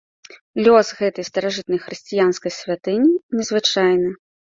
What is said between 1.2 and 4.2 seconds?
старажытнай хрысціянскай святыні незвычайны.